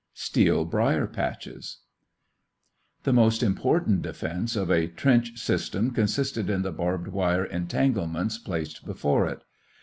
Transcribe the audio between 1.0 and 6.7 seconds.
PATCHES The most important defense of a trench system consisted in